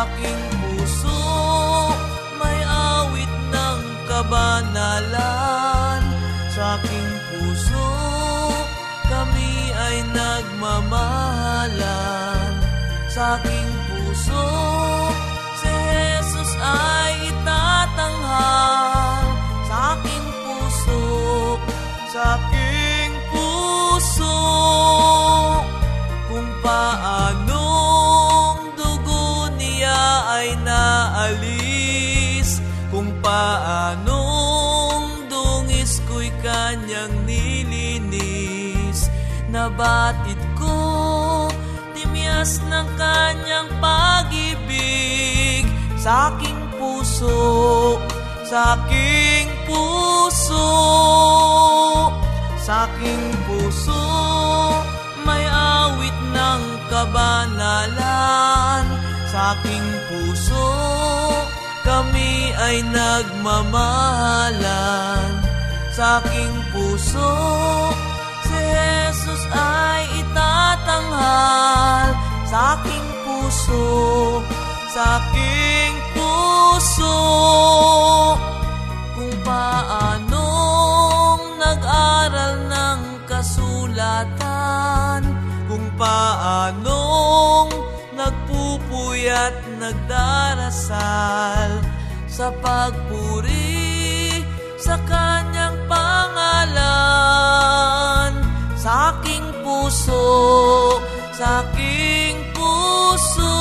Aking 0.00 0.40
puso. 0.60 1.20
May 2.40 2.60
awit 2.64 3.32
ng 3.52 3.80
kabanalan 4.08 6.02
sa 6.48 6.80
aking 6.80 7.12
puso. 7.28 7.92
Kami 9.10 9.74
ay 9.76 10.00
nagmamahalan 10.16 12.52
sa 13.12 13.36
aking 13.36 13.68
puso. 13.92 14.48
Si 15.60 15.68
Jesus 15.68 16.56
ay 16.64 17.28
itatanghal 17.28 19.24
sa 19.68 20.00
aking 20.00 20.26
puso. 20.40 21.04
Sa 22.08 22.40
aking 22.40 23.12
puso. 23.28 24.40
Kung 26.30 26.46
paano 26.64 27.19
paanong 33.40 35.32
dungis 35.32 36.04
ko'y 36.04 36.28
kanyang 36.44 37.24
nilinis? 37.24 39.08
Nabatid 39.48 40.36
ko 40.60 40.76
timyas 41.96 42.60
ng 42.68 42.88
kanyang 43.00 43.68
pag-ibig. 43.80 45.64
Sa 46.00 46.32
aking 46.32 46.60
puso 46.76 48.00
sa 48.50 48.74
aking 48.74 49.46
puso 49.68 50.72
sa 52.58 52.88
aking 52.90 53.30
puso 53.46 54.02
may 55.22 55.44
awit 55.46 56.16
ng 56.32 56.62
kabanalan 56.90 58.84
sa 59.28 59.54
aking 59.54 59.86
puso 60.08 60.66
kami 61.84 62.56
ay 62.56 62.80
nagmamahalan. 62.88 65.44
Sa 65.96 66.20
aking 66.22 66.54
puso 66.72 67.32
si 68.46 68.56
Jesus 68.56 69.42
ay 69.52 70.04
itatanghal. 70.24 72.08
Sa 72.48 72.58
aking 72.78 73.06
puso 73.24 74.40
sa 74.90 75.22
aking 75.22 75.94
puso. 76.18 77.18
Kung 79.14 79.34
paanong 79.46 81.42
nag-aral 81.62 82.54
ng 82.66 83.00
kasulatan. 83.30 85.22
Kung 85.70 85.86
paanong 85.94 87.70
nagpupuyat 88.18 89.69
nagdarasal 89.80 91.80
sa 92.28 92.52
pagpuri 92.60 94.44
sa 94.76 95.00
kanyang 95.08 95.80
pangalan. 95.88 96.84
Sa 98.76 99.16
aking 99.16 99.48
puso 99.64 101.00
sa 101.40 101.64
aking 101.64 102.36
puso 102.52 103.56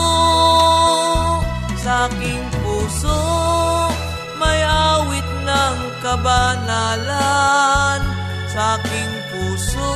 sa 1.80 2.12
aking 2.12 2.44
puso 2.60 3.24
may 4.36 4.60
awit 4.68 5.24
ng 5.48 5.78
kabanalan. 6.04 8.04
Sa 8.52 8.76
aking 8.76 9.12
puso 9.32 9.96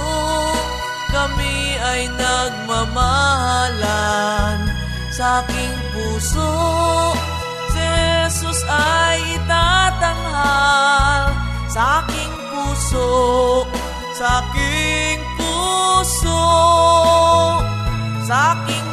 kami 1.12 1.76
ay 1.84 2.08
nagmamahalan. 2.16 4.64
Sa 5.12 5.44
aking 5.44 5.83
puso 6.24 7.12
Jesus 7.76 8.64
ay 8.64 9.36
itatanghal 9.36 11.36
sa 11.68 12.00
aking 12.00 12.32
puso 12.48 13.12
sa 14.16 14.40
aking 14.40 15.20
puso 15.36 16.48
sa 18.24 18.56
aking 18.56 18.93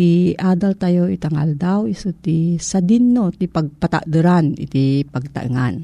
Ti 0.00 0.32
adal 0.32 0.80
tayo 0.80 1.12
itangal 1.12 1.60
daw 1.60 1.84
iso 1.84 2.16
ti 2.16 2.56
sadinno 2.56 3.28
ti 3.36 3.44
pagpataderan 3.44 4.56
iti 4.56 5.04
pagtaengan. 5.04 5.76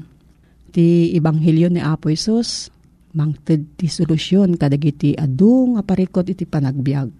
Ti 0.73 1.13
Ibanghilyo 1.13 1.69
ni 1.69 1.77
Apo 1.77 2.09
Isus, 2.09 2.73
mangted 3.13 3.77
ti 3.77 3.85
solusyon 3.85 4.57
kadagiti 4.57 5.13
adu 5.13 5.77
nga 5.77 5.85
parikot 5.85 6.33
iti 6.33 6.49
panagbiag. 6.49 7.13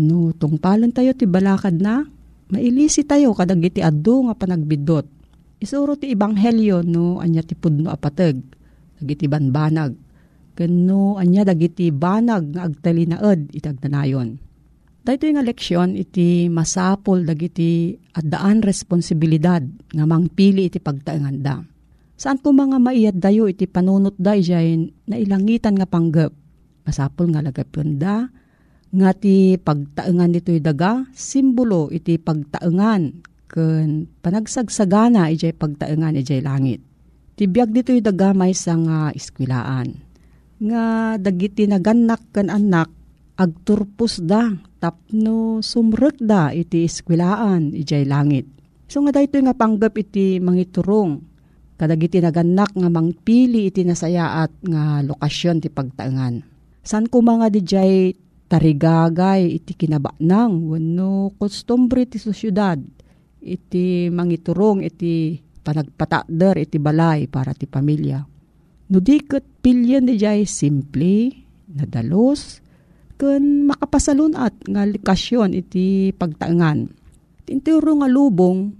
No 0.00 0.32
tungpalan 0.32 0.88
tayo 0.88 1.12
ti 1.12 1.28
balakad 1.28 1.84
na, 1.84 2.08
mailisi 2.48 3.04
tayo 3.04 3.36
kadagiti 3.36 3.84
adu 3.84 4.24
nga 4.24 4.32
panagbidot. 4.32 5.04
Isuro 5.60 6.00
ti 6.00 6.16
Ibanghelyo 6.16 6.80
no 6.80 7.20
anya 7.20 7.44
ti 7.44 7.60
pudno 7.60 7.92
apateg, 7.92 8.40
dagiti 8.96 9.28
banbanag. 9.28 9.92
Kano 10.56 11.20
anya 11.20 11.44
dagiti 11.44 11.92
banag 11.92 12.56
nga 12.56 12.64
agtalinaed 12.64 13.52
itagdanayon. 13.52 14.47
Dahito 15.08 15.24
nga 15.24 15.40
leksyon 15.40 15.96
iti 15.96 16.52
masapol 16.52 17.24
dagiti 17.24 17.96
addaan 18.12 18.60
responsibilidad 18.60 19.64
nga 19.64 20.04
mangpili 20.04 20.68
iti 20.68 20.84
pagtaenganda. 20.84 21.64
Saan 22.12 22.36
ko 22.44 22.52
mga 22.52 22.76
maiyad 22.76 23.16
dayo 23.16 23.48
iti 23.48 23.64
panunot 23.64 24.20
da 24.20 24.36
ijay 24.36 24.76
na 25.08 25.16
ilangitan 25.16 25.80
nga 25.80 25.88
panggap. 25.88 26.36
Masapol 26.84 27.32
nga 27.32 27.40
lagapyon 27.40 27.96
da, 27.96 28.28
nga 28.92 29.10
ti 29.16 29.56
pagtaengan 29.56 30.28
dito'y 30.28 30.60
daga, 30.60 31.08
simbolo 31.16 31.88
iti 31.88 32.20
pagtaengan 32.20 33.24
ken 33.48 34.12
panagsagsagana 34.20 35.32
ijay 35.32 35.56
pagtaengan 35.56 36.20
ijay 36.20 36.44
langit. 36.44 36.84
Tibiyag 37.40 37.72
dito'y 37.72 38.04
daga 38.04 38.36
may 38.36 38.52
sa 38.52 38.76
nga 38.76 39.08
iskwilaan. 39.16 40.04
Nga 40.60 41.16
dagiti 41.16 41.64
naganak 41.64 42.28
ken 42.36 42.52
anak 42.52 42.97
agturpos 43.38 44.18
da 44.18 44.50
tapno 44.82 45.62
sumrek 45.62 46.18
da 46.18 46.50
iti 46.50 46.82
iskwilaan 46.82 47.70
ijay 47.70 48.02
langit. 48.02 48.50
So 48.90 48.98
nga 49.06 49.14
dayto 49.14 49.38
nga 49.38 49.54
panggap 49.54 49.94
iti 49.94 50.42
mangiturong 50.42 51.22
kadagiti 51.78 52.18
naganak 52.18 52.74
nga 52.74 52.90
mangpili 52.90 53.70
iti 53.70 53.86
nasayaat 53.86 54.50
nga 54.66 55.06
lokasyon 55.06 55.62
ti 55.62 55.70
pagtaengan. 55.70 56.42
San 56.82 57.06
ko 57.06 57.22
mga 57.22 57.54
dijay 57.54 58.10
tarigagay 58.50 59.62
iti 59.62 59.78
kinabanang 59.78 60.66
wenno 60.66 61.30
kostumbre 61.38 62.10
ti 62.10 62.18
sosyudad 62.18 62.80
iti 63.38 64.10
mangiturong 64.10 64.82
iti 64.82 65.38
panagpatadder 65.62 66.58
iti 66.58 66.82
balay 66.82 67.30
para 67.30 67.54
ti 67.54 67.70
pamilya. 67.70 68.18
No 68.88 68.98
di 69.04 69.20
ket 69.20 69.44
pilyen 69.60 70.08
dijay 70.08 70.48
simple, 70.48 71.28
nadalos, 71.68 72.64
ken 73.18 73.66
makapasalunat 73.66 74.70
nga 74.70 74.82
likasyon 74.86 75.50
iti 75.58 76.14
pagtaengan. 76.14 76.86
Tinturo 77.42 77.98
nga 77.98 78.06
lubong, 78.06 78.70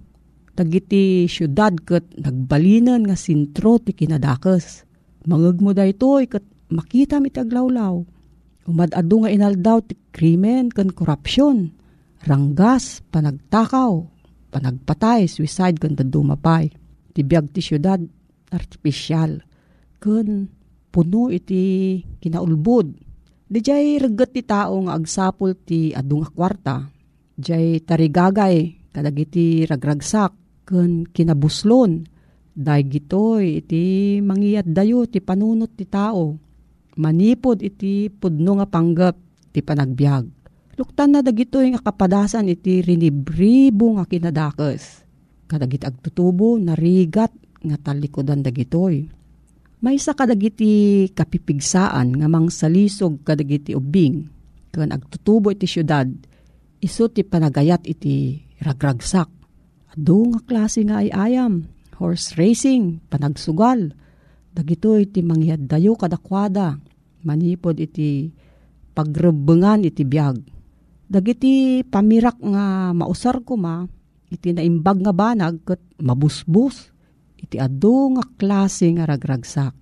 dagiti 0.55 1.27
syudad 1.27 1.75
ket 1.83 2.07
nagbalinan 2.15 3.11
nga 3.11 3.19
sintro 3.19 3.83
ti 3.83 3.91
kinadakes. 3.91 4.87
Mangeg 5.27 5.59
mo 5.59 5.75
daytoy 5.75 6.31
ket 6.31 6.47
makita 6.71 7.19
mi 7.19 7.35
taglawlaw. 7.35 7.99
Umadado 8.71 9.15
nga 9.27 9.31
inaldaw 9.35 9.83
ti 9.83 9.99
krimen 10.15 10.71
ken 10.71 10.95
korupsyon, 10.95 11.75
ranggas, 12.23 13.03
panagtakaw, 13.11 14.07
panagpatay, 14.55 15.27
suicide 15.27 15.83
ken 15.83 15.99
dumapay. 15.99 16.71
Ti 17.11 17.21
biag 17.27 17.51
ti 17.51 17.59
syudad 17.59 17.99
artificial 18.55 19.43
ken 19.99 20.47
puno 20.95 21.27
iti 21.35 21.99
kinaulbod 22.23 23.08
Di 23.49 23.65
reget 23.97 24.31
ti 24.37 24.45
tao 24.45 24.77
nga 24.85 24.93
agsapol 24.93 25.57
ti 25.65 25.89
adu 25.97 26.21
nga 26.21 26.29
kwarta. 26.29 26.77
Dijay 27.33 27.81
tarigagay 27.81 28.57
kadagiti 28.93 29.65
ragragsak 29.65 30.37
ken 30.69 31.09
kinabuslon. 31.09 32.05
Day 32.53 32.85
gitoy 32.85 33.65
iti 33.65 34.19
mangiyat 34.21 34.69
dayo 34.69 35.09
ti 35.09 35.25
panunot 35.25 35.73
ti 35.73 35.89
tao. 35.89 36.37
Manipod 37.01 37.65
iti 37.65 38.13
pudno 38.13 38.61
nga 38.61 38.69
panggap 38.69 39.17
ti 39.55 39.65
panagbiag. 39.65 40.25
Luktan 40.77 41.17
na 41.17 41.25
dagitoy 41.25 41.73
nga 41.73 41.81
kapadasan 41.81 42.53
iti 42.53 42.85
rinibribo 42.85 43.97
nga 43.97 44.05
kinadakes. 44.05 45.09
Kadagiti 45.49 45.89
agtutubo 45.89 46.61
narigat 46.61 47.33
nga 47.65 47.81
talikodan 47.81 48.45
dagitoy 48.45 49.09
may 49.79 49.97
sa 49.99 50.15
kadagiti 50.15 51.07
kapipigsaan 51.15 52.19
nga 52.19 52.27
mangsalisog 52.27 53.23
kadagiti 53.23 53.75
ubing 53.79 54.27
ken 54.75 54.91
agtutubo 54.91 55.51
iti 55.55 55.67
syudad 55.67 56.07
iso 56.79 57.11
ti 57.11 57.27
panagayat 57.27 57.87
iti 57.87 58.39
ragragsak. 58.63 59.31
Ado 59.95 60.19
nga 60.35 60.41
klase 60.47 60.87
nga 60.87 61.03
ay 61.03 61.11
ayam, 61.11 61.67
horse 61.99 62.35
racing, 62.39 63.03
panagsugal. 63.11 63.95
Dagito 64.55 64.99
iti 64.99 65.23
mangyad 65.23 65.67
dayo 65.67 65.95
kadakwada, 65.95 66.79
manipod 67.23 67.79
iti 67.79 68.31
pagrebengan 68.95 69.87
iti 69.87 70.03
biag. 70.03 70.39
Dagiti 71.09 71.83
pamirak 71.87 72.39
nga 72.43 72.95
mausar 72.95 73.43
ko 73.43 73.55
ma, 73.59 73.83
iti 74.29 74.53
naimbag 74.53 74.99
nga 75.03 75.15
banag 75.15 75.65
ket 75.65 75.81
mabusbus 75.99 76.93
iti 77.39 77.57
adu 77.57 78.19
nga 78.19 78.25
klase 78.37 78.91
nga 78.93 79.07
ragragsak. 79.07 79.75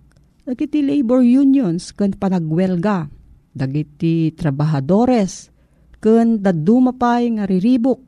Dagiti 0.46 0.84
labor 0.84 1.24
unions 1.24 1.90
ken 1.90 2.14
panagwelga, 2.14 3.10
dagiti 3.50 4.30
trabahadores 4.36 5.50
ken 5.98 6.38
dadumapay 6.38 7.34
nga 7.34 7.44
riribok 7.48 7.98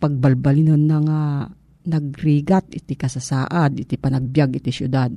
pagbalbalinon 0.00 0.82
na 0.86 0.98
nga 1.04 1.20
nagrigat 1.84 2.72
iti 2.72 2.96
kasasaad 2.96 3.84
iti 3.84 4.00
panagbiag 4.00 4.56
iti 4.56 4.72
syudad. 4.72 5.12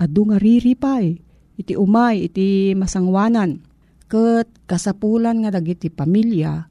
Adu 0.00 0.20
nga 0.32 0.40
riripay 0.40 1.14
iti 1.60 1.76
umay 1.76 2.26
iti 2.26 2.74
masangwanan 2.74 3.62
ket 4.10 4.50
kasapulan 4.66 5.44
nga 5.46 5.54
dagiti 5.54 5.92
pamilya 5.92 6.66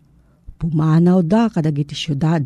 pumanaw 0.59 1.23
da 1.23 1.47
kadagiti 1.47 1.95
syudad 1.95 2.43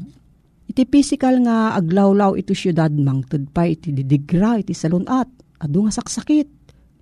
Iti 0.64 0.88
physical 0.88 1.44
nga 1.44 1.76
aglawlaw 1.76 2.40
iti 2.40 2.56
syudad 2.56 2.92
mangtud 2.96 3.52
pa 3.52 3.68
iti 3.68 3.92
didigra 3.92 4.60
iti 4.60 4.72
salunat. 4.72 5.28
Adu 5.60 5.88
nga 5.88 5.94
saksakit. 5.94 6.50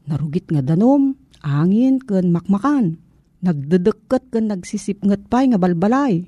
Narugit 0.10 0.50
nga 0.50 0.65
danom, 0.65 1.13
angin 1.46 2.01
ken 2.01 2.34
makmakan. 2.34 2.98
Nagdedeket 3.41 4.34
ken 4.34 4.50
nagsisipnget 4.50 5.30
pa 5.30 5.46
nga 5.46 5.62
balbalay. 5.62 6.25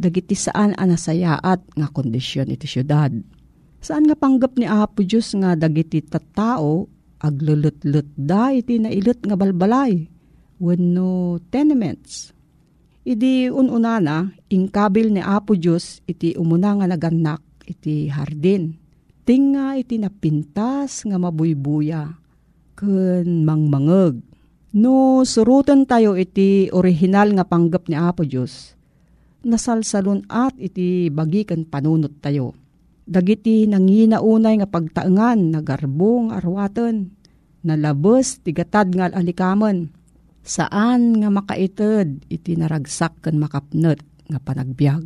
Dagiti 0.00 0.32
saan 0.32 0.72
anasayaat 0.80 1.60
nga 1.76 1.86
kondisyon 1.92 2.48
iti 2.48 2.64
syudad. 2.64 3.12
Saan 3.80 4.08
nga 4.08 4.16
panggap 4.16 4.56
ni 4.56 4.64
Apo 4.64 5.04
Diyos 5.04 5.32
nga 5.36 5.56
dagiti 5.56 6.00
tattao 6.00 6.88
aglulutlut 7.20 8.08
da 8.16 8.52
iti 8.52 8.80
nailut 8.80 9.20
nga 9.24 9.36
balbalay. 9.36 10.08
Wenno 10.60 11.40
tenements 11.52 12.32
Idi 13.00 13.48
ununana, 13.48 14.28
ingkabil 14.52 15.08
ni 15.08 15.24
Apo 15.24 15.56
Diyos 15.56 16.04
iti 16.04 16.36
umuna 16.36 16.76
nga 16.76 16.86
naganak 16.86 17.40
iti 17.64 18.12
hardin. 18.12 18.76
Tinga 19.24 19.80
iti 19.80 19.96
napintas 19.96 21.08
nga 21.08 21.16
mabuybuya. 21.16 22.12
Ken 22.76 23.48
mangmangeg. 23.48 24.20
No 24.76 25.24
surutan 25.24 25.88
tayo 25.88 26.12
iti 26.12 26.68
original 26.70 27.32
nga 27.32 27.48
panggap 27.48 27.88
ni 27.88 27.96
Apo 27.96 28.20
Diyos. 28.28 28.76
Nasalsalon 29.48 30.28
at 30.28 30.52
iti 30.60 31.08
bagi 31.08 31.48
kan 31.48 31.64
panunot 31.64 32.20
tayo. 32.20 32.52
Dagiti 33.08 33.64
nanginaunay 33.64 34.60
nga 34.60 34.68
pagtaengan 34.68 35.56
nagarbong 35.56 36.36
arwaten. 36.36 37.16
nalabos 37.64 38.40
tigatad 38.40 38.92
ngal 38.92 39.12
alikaman. 39.12 39.92
Saan 40.40 41.20
nga 41.20 41.28
makaited 41.28 42.24
iti 42.32 42.56
naragsak 42.56 43.20
kan 43.20 43.36
makapnet 43.36 44.00
nga 44.26 44.40
panagbiag. 44.40 45.04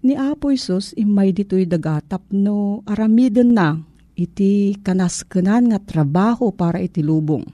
Ni 0.00 0.16
Apo 0.16 0.48
Isus 0.48 0.96
imay 0.96 1.36
dito'y 1.36 1.68
dagatap 1.68 2.32
no 2.32 2.80
aramiden 2.88 3.52
na 3.52 3.76
iti 4.16 4.76
kanaskenan 4.80 5.72
nga 5.72 5.80
trabaho 5.80 6.52
para 6.52 6.80
iti 6.80 7.04
lubong. 7.04 7.44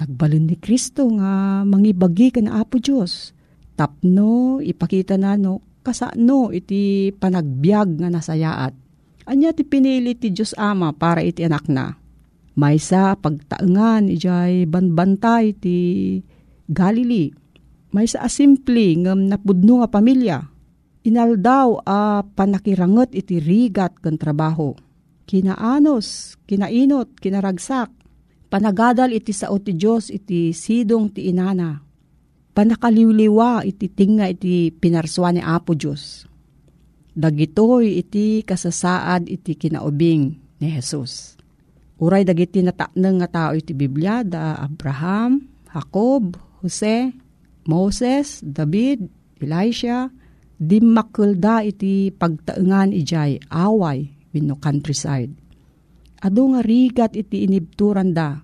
Nagbalon 0.00 0.48
ni 0.50 0.56
Kristo 0.58 1.06
nga 1.14 1.62
mangibagi 1.62 2.34
kan 2.34 2.50
Apo 2.50 2.82
Diyos. 2.82 3.36
Tapno 3.78 4.58
ipakita 4.58 5.14
na 5.14 5.38
no 5.38 5.62
kasano 5.86 6.50
iti 6.50 7.10
panagbiag 7.14 8.02
nga 8.02 8.08
nasayaat. 8.10 8.74
Anya 9.30 9.54
ti 9.54 9.62
pinili 9.62 10.18
ti 10.18 10.34
Diyos 10.34 10.56
Ama 10.58 10.90
para 10.90 11.22
iti 11.22 11.46
anak 11.46 11.70
na 11.70 11.99
Maysa 12.58 13.14
pagtaengan 13.14 14.10
ijay 14.10 14.66
banbantay 14.66 15.54
ti 15.54 15.78
Galilee. 16.66 17.30
Maysa 17.94 18.22
asimple 18.22 19.06
ngem 19.06 19.30
napudno 19.30 19.82
nga 19.82 19.88
pamilya. 19.90 20.38
Inaldaw 21.06 21.82
a 21.86 22.22
panakiranget 22.22 23.14
iti 23.14 23.38
rigat 23.38 23.98
ken 24.02 24.18
trabaho. 24.18 24.74
Kinaanos, 25.26 26.38
kinainot, 26.46 27.18
kinaragsak. 27.22 27.90
Panagadal 28.50 29.14
iti 29.14 29.30
sao 29.30 29.62
ti 29.62 29.78
Diyos 29.78 30.10
iti 30.10 30.50
sidong 30.50 31.14
ti 31.14 31.30
inana. 31.30 31.78
Panakaliwliwa 32.50 33.62
iti 33.62 33.86
tinga 33.86 34.26
iti 34.26 34.74
pinarswa 34.74 35.30
ni 35.30 35.38
Apo 35.38 35.78
Diyos. 35.78 36.26
Dagitoy 37.14 38.02
iti 38.02 38.42
kasasaad 38.42 39.30
iti 39.30 39.54
kinaubing 39.54 40.34
ni 40.58 40.66
Jesus 40.66 41.39
Uray 42.00 42.24
dagiti 42.24 42.64
natakneng 42.64 43.20
nga 43.20 43.28
tao 43.28 43.50
iti 43.52 43.76
Biblia 43.76 44.24
da 44.24 44.56
Abraham, 44.56 45.44
Jacob, 45.68 46.32
Jose, 46.64 47.12
Moses, 47.68 48.40
David, 48.40 49.04
Elisha, 49.36 50.08
dimmakulda 50.56 51.60
iti 51.64 52.08
pagtaengan 52.08 52.96
ijay 52.96 53.36
away 53.52 54.08
wenno 54.32 54.56
countryside. 54.56 55.32
Ado 56.20 56.52
nga 56.56 56.60
rigat 56.64 57.16
iti 57.16 57.44
inibturan 57.44 58.12
da 58.16 58.40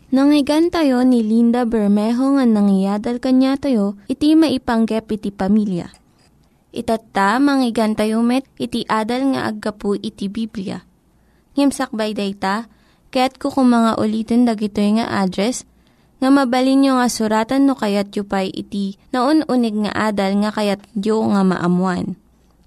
Nangyigan 0.09 0.73
tayo 0.73 1.05
ni 1.05 1.21
Linda 1.21 1.69
Bermejo 1.69 2.33
nga 2.35 2.45
nangyadal 2.45 3.21
kanya 3.21 3.53
tayo, 3.61 3.93
iti 4.09 4.33
maipanggep 4.33 5.05
iti 5.13 5.29
pamilya. 5.29 5.93
Itatta, 6.69 7.41
manggigan 7.41 7.97
met, 8.25 8.45
iti 8.57 8.85
adal 8.89 9.33
nga 9.33 9.45
aggapu 9.49 9.97
iti 9.97 10.29
Biblia. 10.29 10.85
Ngimsakbay 11.57 12.13
dayta, 12.13 12.69
kaya't 13.09 13.41
kukumanga 13.41 13.97
ulitin 13.97 14.45
dagito 14.45 14.81
nga 14.81 15.09
address 15.21 15.65
nga 16.19 16.29
mabalin 16.29 16.83
nga 16.85 17.07
suratan 17.07 17.65
no 17.65 17.79
kayat 17.79 18.11
yu 18.13 18.27
pa'y 18.27 18.51
iti 18.51 18.99
na 19.15 19.23
unig 19.25 19.75
nga 19.87 20.11
adal 20.11 20.35
nga 20.43 20.51
kayat 20.51 20.83
yu 20.93 21.15
nga 21.31 21.47
maamuan. 21.47 22.19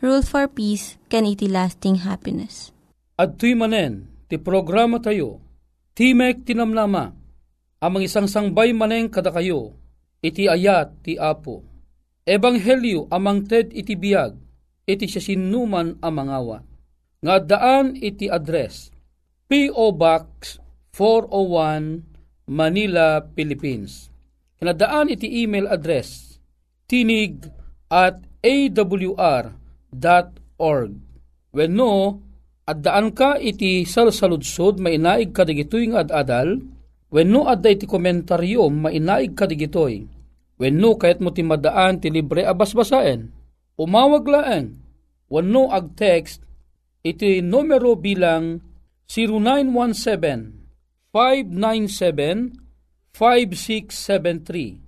rule 0.00 0.24
for 0.24 0.48
peace, 0.48 0.96
can 1.12 1.28
iti 1.28 1.46
lasting 1.46 2.02
happiness. 2.02 2.72
At 3.20 3.36
tuy 3.36 3.52
manen, 3.52 4.08
ti 4.28 4.40
programa 4.40 4.96
tayo, 5.00 5.44
Timek 5.92 6.48
Tinamnama, 6.48 7.12
amang 7.84 8.04
isang 8.04 8.24
sangbay 8.24 8.72
maneng 8.72 9.12
kada 9.12 9.28
kayo, 9.28 9.76
iti 10.24 10.48
ayat 10.48 11.04
ti 11.04 11.20
Apo. 11.20 11.60
Ebanghelyo 12.24 13.12
amang 13.12 13.44
ted 13.44 13.72
iti 13.76 13.96
biyag, 13.96 14.32
iti 14.88 15.04
sinuman 15.04 16.00
amang 16.00 16.30
awa. 16.32 16.58
Nga 17.20 17.36
daan 17.44 17.86
iti 18.00 18.32
address, 18.32 18.88
P.O. 19.44 19.92
Box 19.92 20.56
401, 20.96 22.48
Manila, 22.48 23.20
Philippines. 23.36 24.08
Kinadaan 24.56 25.12
iti 25.12 25.44
email 25.44 25.68
address, 25.68 26.40
tinig 26.88 27.44
at 27.92 28.24
awr 28.40 29.59
org. 30.60 30.92
When 31.50 31.72
no, 31.74 32.22
addaan 32.66 33.10
ka 33.14 33.34
iti 33.40 33.82
salsaludsod 33.82 34.78
mainaig 34.78 35.34
kadigitoy 35.34 35.90
nga 35.90 36.06
ad-adal, 36.06 36.62
when 37.10 37.28
no 37.34 37.50
adda 37.50 37.74
iti 37.74 37.86
komentaryo 37.90 38.70
mainaig 38.70 39.34
kadigitoy, 39.34 40.06
when 40.60 40.78
no 40.78 40.94
kayat 40.94 41.18
mo 41.18 41.34
ti 41.34 41.42
madaan 41.42 41.98
ti 41.98 42.12
libre 42.12 42.46
abasbasaen, 42.46 43.34
umawag 43.74 44.28
laeng, 44.30 44.78
when 45.26 45.50
no 45.50 45.72
ag-text, 45.74 46.46
iti 47.02 47.40
numero 47.40 47.96
bilang 47.96 48.60
0917 49.10 50.60
597 51.10 52.54
5673 53.10 54.78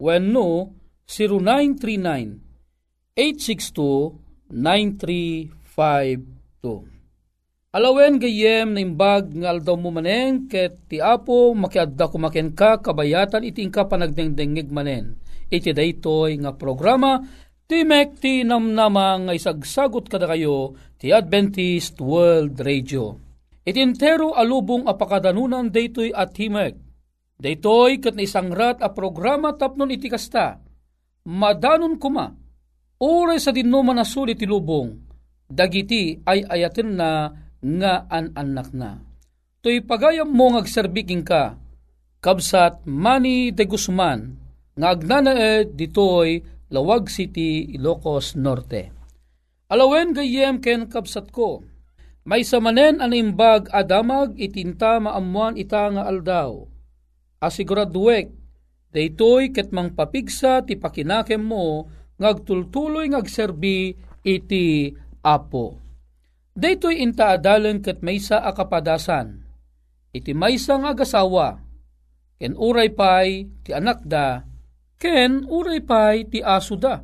when 0.00 0.32
no 0.32 0.72
0939 1.04 2.40
862 3.16 4.27
9352. 4.48 6.88
Alawen 7.68 8.16
gayem 8.16 8.72
na 8.72 8.80
imbag 8.80 9.28
nga 9.36 9.52
aldaw 9.52 9.76
mo 9.76 9.92
manen 9.92 10.48
ket 10.48 10.88
ti 10.88 11.04
apo 11.04 11.52
makiadda 11.52 12.08
kumaken 12.08 12.56
ka 12.56 12.80
kabayatan 12.80 13.44
iti 13.44 13.68
ka 13.68 13.84
panagdengdengig 13.84 14.72
manen. 14.72 15.20
Iti 15.52 15.76
daytoy 15.76 16.40
nga 16.40 16.56
programa 16.56 17.20
Timek 17.68 18.16
ti 18.16 18.48
namnama 18.48 19.28
nga 19.28 19.36
isagsagot 19.36 20.08
kada 20.08 20.24
kayo 20.24 20.72
ti 20.96 21.12
Adventist 21.12 22.00
World 22.00 22.56
Radio. 22.64 23.20
Itintero 23.68 24.32
alubong 24.32 24.88
apakadanunan 24.88 25.68
daytoy 25.68 26.08
at 26.16 26.32
Timek. 26.32 26.80
Daytoy 27.36 28.00
kat 28.00 28.16
na 28.16 28.24
isang 28.24 28.56
rat 28.56 28.80
a 28.80 28.88
programa 28.96 29.52
tapnon 29.52 29.92
iti 29.92 30.08
kasta. 30.08 30.64
Madanon 31.28 32.00
kuma 32.00 32.47
Ure 32.98 33.38
sa 33.38 33.54
dinno 33.54 33.78
manasuli 33.86 34.34
ti 34.34 34.42
lubong, 34.42 34.90
dagiti 35.46 36.18
ay 36.26 36.42
ayatin 36.42 36.98
na 36.98 37.30
nga 37.62 38.10
an 38.10 38.34
anak 38.34 38.74
na. 38.74 38.98
To'y 39.62 39.86
pagayam 39.86 40.26
mo 40.34 40.58
ngagserbiking 40.58 41.22
ka, 41.22 41.54
kabsat 42.18 42.82
Mani 42.90 43.54
de 43.54 43.62
Guzman, 43.70 44.34
nga 44.74 44.98
agnanaed 44.98 45.78
ditoy 45.78 46.42
Lawag 46.74 47.06
City, 47.06 47.70
Ilocos 47.78 48.34
Norte. 48.34 48.90
Alawen 49.70 50.10
gayem 50.10 50.58
ken 50.58 50.90
kabsat 50.90 51.30
ko, 51.30 51.62
may 52.26 52.42
samanen 52.42 52.98
animbag 52.98 53.70
adamag 53.70 54.34
itinta 54.34 54.98
maamuan 54.98 55.54
ita 55.54 55.86
nga 55.86 56.02
aldaw. 56.02 56.66
Asiguraduek, 57.38 58.34
daytoy 58.90 59.54
ket 59.54 59.70
mang 59.70 59.94
papigsa 59.94 60.66
ti 60.66 60.74
pakinakem 60.74 61.40
mo 61.40 61.86
ngagtultuloy 62.18 63.14
ngagserbi 63.14 63.94
iti 64.26 64.92
Apo. 65.22 65.78
Daytoy 66.58 67.02
intaadalan 67.06 67.78
ket 67.78 68.02
maysa 68.02 68.42
akapadasan. 68.42 69.46
Iti 70.10 70.34
maysa 70.34 70.74
nga 70.82 70.90
agasawa, 70.90 71.62
ken 72.38 72.58
uray 72.58 72.90
pay 72.90 73.46
ti 73.62 73.70
anak 73.70 74.02
da, 74.02 74.42
ken 74.98 75.46
uray 75.46 75.78
pay 75.82 76.26
ti 76.26 76.42
aso 76.42 76.74
da. 76.74 76.98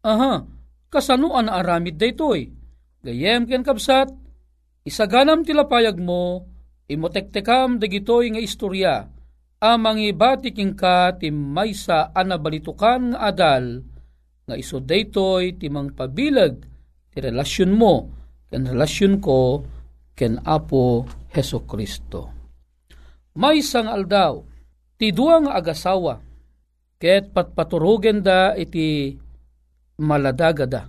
Aha, 0.00 0.40
kasanuan 0.88 1.52
na 1.52 1.60
aramid 1.60 2.00
daytoy. 2.00 2.48
Gayem 3.04 3.44
ken 3.44 3.60
kapsat, 3.60 4.08
isaganam 4.88 5.44
ti 5.44 5.52
lapayag 5.52 6.00
mo, 6.00 6.48
imotektekam 6.88 7.76
dagitoy 7.76 8.32
nga 8.32 8.40
istorya, 8.40 9.08
amang 9.60 10.00
ibatiking 10.00 10.72
ka 10.72 11.16
ti 11.20 11.28
maysa 11.28 12.16
anabalitukan 12.16 13.12
nga 13.12 13.28
adal, 13.28 13.84
nga 14.50 14.58
iso 14.58 14.82
daytoy 14.82 15.54
ti 15.54 15.70
mang 15.70 15.94
pabilag 15.94 16.58
ti 17.14 17.18
relasyon 17.22 17.70
mo 17.70 18.10
ken 18.50 18.66
relasyon 18.66 19.22
ko 19.22 19.62
ken 20.18 20.36
Apo 20.42 21.06
Heso 21.30 21.64
Kristo. 21.64 22.28
May 23.38 23.62
sang 23.62 23.86
aldaw, 23.86 24.42
ti 24.98 25.14
duwa 25.14 25.40
nga 25.46 25.56
agasawa, 25.56 26.20
ket 27.00 27.30
patpaturugen 27.32 28.20
da 28.20 28.52
iti 28.58 29.16
maladaga 30.02 30.66
da. 30.66 30.82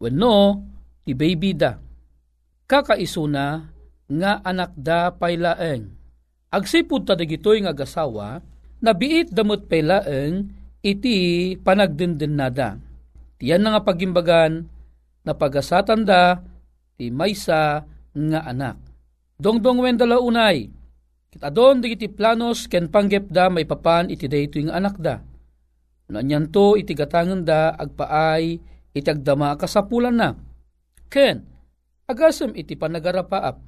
Wenno, 0.00 0.64
ti 1.04 1.12
baby 1.12 1.52
da. 1.52 1.76
Kakaisuna 2.64 3.68
nga 4.08 4.32
anak 4.46 4.72
da 4.78 5.12
paylaeng. 5.12 5.90
Agsipud 6.54 7.04
ta 7.04 7.18
dagitoy 7.18 7.66
nga 7.66 7.74
agasawa, 7.74 8.40
nabiit 8.80 9.34
damot 9.34 9.66
paylaeng 9.66 10.48
iti 10.80 11.52
panagdindin 11.60 12.38
nada. 12.38 12.80
Tiyan 13.44 13.60
na 13.60 13.76
nga 13.76 13.84
pagimbagan 13.84 14.64
na 15.20 15.36
pagasatan 15.36 16.08
da 16.08 16.40
ti 16.96 17.12
maysa 17.12 17.84
nga 18.16 18.40
anak. 18.48 18.80
Dongdong 19.36 19.84
wen 19.84 20.00
dala 20.00 20.16
unay, 20.16 20.72
kita 21.28 21.52
don 21.52 21.84
digiti 21.84 22.08
planos 22.08 22.64
ken 22.64 22.88
panggep 22.88 23.28
da 23.28 23.52
may 23.52 23.68
papan 23.68 24.08
iti 24.08 24.32
dayto 24.32 24.56
nga 24.64 24.80
anak 24.80 24.96
da. 24.96 25.20
Nanyan 26.08 26.48
to 26.48 26.80
iti 26.80 26.96
gatangan 26.96 27.44
da 27.44 27.76
agpaay 27.76 28.44
iti 28.96 29.08
agdama 29.12 29.60
kasapulan 29.60 30.16
na. 30.16 30.32
Ken, 31.12 31.44
agasem 32.08 32.56
iti 32.56 32.80
panagarapaap. 32.80 33.60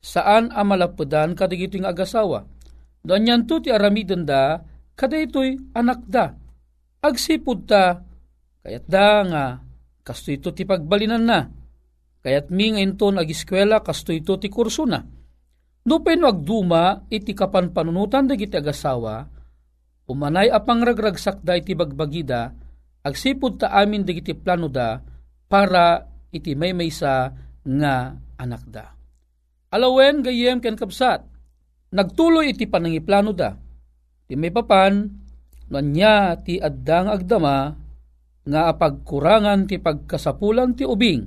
Saan 0.00 0.48
amalapudan 0.48 1.36
kadigito 1.36 1.76
nga 1.76 1.92
agasawa? 1.92 2.48
Nanyan 3.04 3.44
to 3.44 3.60
ti 3.60 3.68
aramiden 3.68 4.24
da 4.24 4.64
kadaytoy 4.96 5.60
anak 5.76 6.00
da. 6.08 6.32
Agsipud 7.04 7.68
ta, 7.68 8.00
kayat 8.64 8.88
da 8.88 9.20
nga, 9.28 9.46
kasto 10.00 10.32
ito 10.32 10.50
ti 10.56 10.64
pagbalinan 10.64 11.20
na. 11.20 11.44
Kayat 12.24 12.48
mi 12.48 12.72
ngayon 12.72 12.96
to 12.96 13.12
nag-eskwela, 13.12 13.84
kasto 13.84 14.16
ito 14.16 14.40
ti 14.40 14.48
kurso 14.48 14.88
na. 14.88 15.04
Nupen 15.84 16.24
agduma, 16.24 17.04
iti 17.12 17.36
kapan 17.36 17.68
panunutan 17.76 18.24
da 18.24 18.32
giti 18.40 18.56
agasawa, 18.56 19.28
umanay 20.08 20.48
apang 20.48 20.80
ragragsak 20.80 21.44
da 21.44 21.60
iti 21.60 21.76
bagbagida, 21.76 22.56
agsipud 23.04 23.60
ta 23.60 23.68
amin 23.76 24.08
da 24.08 24.16
giti 24.16 24.32
plano 24.32 24.72
da, 24.72 24.96
para 25.44 26.08
iti 26.32 26.56
may 26.56 26.72
maysa 26.72 27.28
nga 27.60 28.16
anak 28.40 28.64
da. 28.72 28.96
Alawen 29.68 30.24
gayem 30.24 30.64
ken 30.64 30.80
kapsat, 30.80 31.20
nagtuloy 31.92 32.56
iti 32.56 32.64
panangiplano 32.64 33.36
da. 33.36 33.52
Ti 34.24 34.32
may 34.40 34.48
papan, 34.48 35.20
Nanya 35.64 36.36
ti 36.44 36.60
addang 36.60 37.08
agdama 37.08 37.72
nga 38.44 38.68
apagkurangan 38.72 39.64
ti 39.64 39.80
pagkasapulan 39.80 40.76
ti 40.76 40.84
ubing 40.84 41.24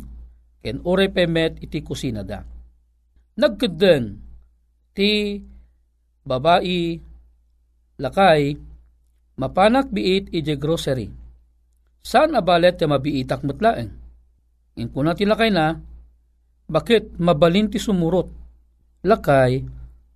ken 0.62 0.82
ore 0.86 1.10
iti 1.62 1.80
kusina 1.82 2.22
da. 2.22 2.42
Nagkedeng 3.38 4.06
ti 4.94 5.42
babae 6.26 6.82
lakay 8.02 8.42
mapanak 9.38 9.90
biit 9.94 10.34
iti 10.34 10.54
grocery. 10.58 11.08
Saan 12.02 12.38
abalet 12.38 12.80
ti 12.80 12.86
mabiitak 12.88 13.44
metlaeng? 13.44 13.92
Impuna 14.78 15.18
ti 15.18 15.26
lakay 15.26 15.50
na, 15.52 15.76
bakit 16.70 17.18
mabalin 17.18 17.68
ti 17.68 17.82
sumurot? 17.82 18.30
Lakay, 19.04 19.60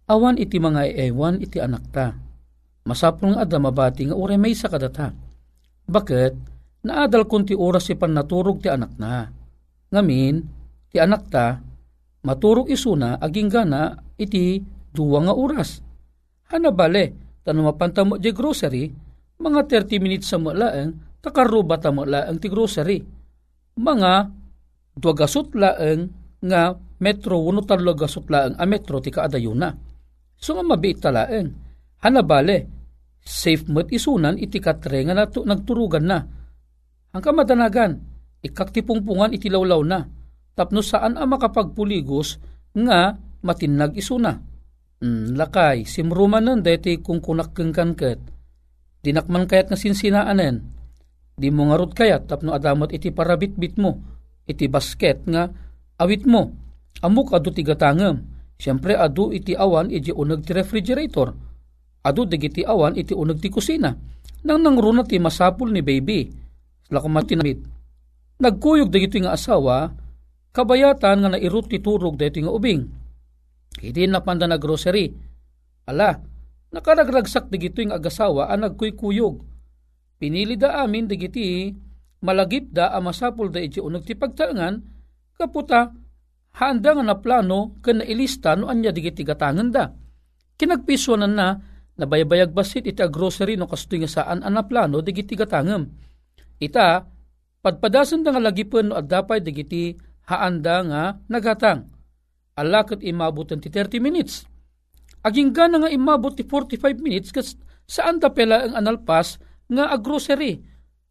awan 0.08 0.38
iti 0.40 0.58
mga 0.62 0.88
ewan 1.10 1.42
iti 1.42 1.58
anak 1.58 1.84
ta 1.90 2.14
Masapong 2.82 3.38
ada 3.38 3.62
mabati 3.62 4.10
nga 4.10 4.18
uray 4.18 4.42
may 4.42 4.58
sa 4.58 4.66
kadata. 4.66 5.14
Bakit? 5.86 6.34
Naadal 6.82 7.30
kun 7.30 7.46
ti 7.46 7.54
oras 7.54 7.90
si 7.90 7.94
pannaturog 7.94 8.62
ti 8.62 8.68
anak 8.70 8.98
na. 8.98 9.30
Ngamin, 9.92 10.36
ti 10.90 10.98
anak 10.98 11.24
ta, 11.30 11.62
maturog 12.26 12.72
isuna 12.72 13.22
aging 13.22 13.50
gana 13.52 13.94
iti 14.18 14.58
duwa 14.90 15.26
nga 15.26 15.34
oras. 15.38 15.82
Hana 16.50 16.74
bale, 16.74 17.38
tanong 17.46 17.66
mapanta 17.70 18.02
mo 18.02 18.18
di 18.18 18.34
grocery, 18.34 18.90
mga 19.38 19.62
30 19.70 20.04
minutes 20.04 20.28
sa 20.30 20.42
mulaeng, 20.42 21.22
takaruba 21.22 21.78
ta 21.78 21.94
mulaeng 21.94 22.42
ti 22.42 22.48
grocery. 22.50 22.98
Mga 23.78 24.12
duwagasot 24.98 25.54
laeng 25.56 26.02
nga 26.42 26.74
metro 27.02 27.46
uno 27.46 27.62
talo 27.62 27.94
gasot 27.94 28.26
laeng 28.26 28.58
a 28.58 28.66
metro 28.66 28.98
ti 29.00 29.14
kaadayuna. 29.14 29.70
So 30.42 30.58
nga 30.58 30.66
mabiit 30.66 31.00
talaeng 31.00 31.50
Hanabale, 32.02 32.66
safe 33.22 33.70
mo't 33.70 33.94
isunan 33.94 34.34
iti 34.42 34.58
katre 34.58 35.06
nga 35.06 35.14
nato 35.14 35.46
nagturugan 35.46 36.06
na. 36.06 36.18
Ang 37.12 37.22
kamadanagan, 37.22 38.00
ikaktipungpungan 38.40 39.36
iti 39.36 39.52
lawlaw 39.52 39.82
na, 39.84 40.08
tapno 40.56 40.80
saan 40.80 41.20
ang 41.20 41.28
makapagpuligos 41.32 42.40
nga 42.76 43.20
matinag 43.44 44.00
isuna. 44.00 44.40
Mm, 45.02 45.36
lakay, 45.36 45.84
simruman 45.84 46.46
nun 46.46 46.62
deti 46.62 47.02
kung 47.02 47.20
kunakeng 47.20 47.74
kanket. 47.74 48.22
Dinakman 49.02 49.50
kayat 49.50 49.74
nga 49.74 49.80
sinsinaanen. 49.80 50.56
Di 51.36 51.50
mo 51.50 51.68
nga 51.68 51.80
rod 51.80 51.92
kayat 51.98 52.30
tapno 52.30 52.54
adamot 52.54 52.94
iti 52.94 53.10
parabitbit 53.10 53.82
mo, 53.82 53.98
iti 54.46 54.70
basket 54.70 55.26
nga 55.26 55.50
awit 55.98 56.24
mo. 56.30 56.54
Amok 57.02 57.34
adu 57.34 57.50
ti 57.50 57.66
gatangem. 57.66 58.30
Siyempre 58.62 58.94
adu 58.94 59.34
iti 59.34 59.58
awan 59.58 59.90
iti 59.90 60.14
unag 60.14 60.46
ti 60.46 60.54
refrigerator 60.54 61.34
Adu 62.02 62.26
digiti 62.26 62.66
awan 62.66 62.98
iti 62.98 63.14
unag 63.14 63.38
ti 63.38 63.50
kusina. 63.54 63.94
Nang 64.42 64.62
nangruna 64.62 65.06
ti 65.06 65.22
masapul 65.22 65.70
ni 65.70 65.86
baby. 65.86 66.30
Lakumat 66.92 67.26
tinamit. 67.26 67.64
Nagkuyog 68.42 68.92
digiti 68.92 69.24
nga 69.24 69.32
asawa, 69.34 69.96
kabayatan 70.52 71.24
nga 71.24 71.30
nairut 71.32 71.72
ti 71.72 71.80
turog 71.80 72.20
dito 72.20 72.44
nga 72.44 72.52
ubing. 72.52 72.82
Hindi 73.80 74.04
na 74.06 74.20
panda 74.20 74.46
na 74.46 74.60
grocery. 74.60 75.08
Ala, 75.88 76.20
nakaragragsak 76.76 77.48
digito 77.48 77.80
yung 77.80 77.96
agasawa 77.96 78.52
ang 78.52 78.68
nagkuykuyog. 78.68 79.36
Pinili 80.20 80.60
da 80.60 80.84
amin 80.84 81.08
digiti 81.08 81.72
malagip 82.22 82.70
da 82.70 82.94
ang 82.94 83.10
masapul 83.10 83.50
da 83.50 83.64
iti 83.64 83.82
unag 83.82 84.06
ti 84.06 84.14
pagtaangan, 84.14 84.74
kaputa, 85.40 85.90
handa 86.60 86.92
nga 86.94 87.02
na 87.02 87.18
plano 87.18 87.80
kan 87.82 88.04
nailista 88.04 88.54
no 88.54 88.70
anya 88.70 88.94
digiti 88.94 89.26
gatangan 89.26 89.70
da. 89.72 89.90
Kinagpiswanan 90.60 91.34
na 91.34 91.48
Nabaybayag 92.02 92.50
basit 92.56 92.90
iti 92.90 93.04
grocery 93.06 93.60
no 93.60 93.70
kasto 93.70 93.94
nga 93.94 94.10
saan 94.10 94.42
anaplano 94.42 95.06
digiti 95.06 95.38
gatangem. 95.38 95.86
Ita, 96.62 97.10
padpadasan 97.66 98.22
da 98.22 98.30
nga 98.32 98.42
lagipon 98.42 98.94
no 98.94 98.96
addapay 98.96 99.42
digiti 99.42 99.98
haanda 100.30 100.86
nga 100.86 101.04
nagatang. 101.26 101.90
Alakot 102.54 103.02
imabutan 103.02 103.58
ti 103.58 103.74
30 103.74 103.98
minutes. 103.98 104.46
Aging 105.26 105.54
gana 105.54 105.82
nga 105.82 105.90
imabot 105.90 106.34
ti 106.38 106.46
45 106.46 107.02
minutes 107.02 107.34
kas 107.34 107.58
saan 107.90 108.22
da 108.22 108.30
pela 108.30 108.62
ang 108.70 108.78
analpas 108.78 109.42
nga 109.66 109.90
agrocery. 109.90 110.62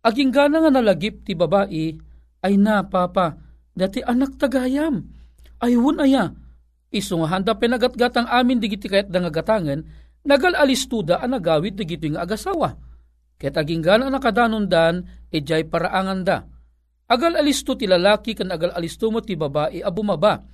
Aging 0.06 0.30
gana 0.30 0.62
nga 0.62 0.70
nalagip 0.70 1.26
ti 1.26 1.34
babae 1.34 1.98
ay 2.46 2.54
na 2.54 2.86
papa 2.86 3.34
dati 3.74 3.98
anak 4.06 4.38
tagayam. 4.38 5.02
Ayun 5.58 5.98
aya. 5.98 6.30
Iso 6.94 7.18
nga 7.18 7.34
handa 7.34 7.58
penagatgatang 7.58 8.30
amin 8.30 8.62
digiti 8.62 8.86
kayat 8.86 9.10
da 9.10 9.22
nga 9.22 9.30
gatangan 9.34 9.82
Nagal 10.20 10.52
alistuda 10.52 11.16
ang 11.24 11.32
nagawid 11.32 11.80
na 11.80 11.84
gito 11.88 12.04
yung 12.04 12.20
agasawa. 12.20 12.76
Ket 13.40 13.56
aging 13.56 13.80
gana 13.80 14.12
nakadanon 14.12 14.68
dan, 14.68 15.08
ejay 15.32 15.64
paraangan 15.64 16.20
da. 16.20 16.44
Agal 17.08 17.40
alisto 17.40 17.72
ti 17.72 17.88
lalaki 17.88 18.36
kan 18.36 18.52
agal 18.52 18.70
alisto 18.76 19.08
mo 19.08 19.24
ti 19.24 19.32
babae 19.32 19.80
a 19.80 19.88
bumaba. 19.88 20.44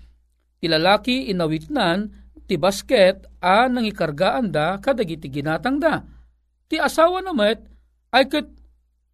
Ti 0.63 0.71
lalaki 0.71 1.29
inawitnan 1.35 2.09
ti 2.47 2.55
basket 2.57 3.27
a 3.43 3.67
nangikargaan 3.67 4.55
da 4.55 4.79
kadagiti 4.79 5.27
ginatang 5.29 5.83
da. 5.83 6.01
Ti 6.71 6.79
asawa 6.79 7.21
na 7.27 7.35
met 7.35 7.61
ay 8.15 8.31
ket 8.31 8.49